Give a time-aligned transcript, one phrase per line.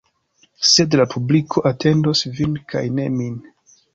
[0.69, 3.39] Sed la publiko atendos vin kaj ne min.